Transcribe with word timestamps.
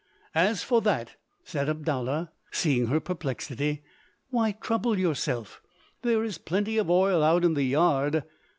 "As 0.33 0.63
for 0.63 0.81
that," 0.81 1.11
said 1.43 1.69
Abdallah, 1.69 2.31
seeing 2.49 2.87
her 2.87 2.99
perplexity, 2.99 3.83
"why 4.31 4.53
trouble 4.53 4.97
yourself? 4.97 5.61
There 6.01 6.23
is 6.23 6.39
plenty 6.39 6.79
of 6.79 6.89
oil 6.89 7.21
out 7.23 7.45
in 7.45 7.53
the 7.53 7.65
yard." 7.65 8.23